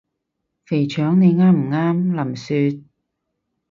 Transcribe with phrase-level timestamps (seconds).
[0.65, 2.23] 肥腸你啱唔啱？
[2.25, 2.81] 林雪？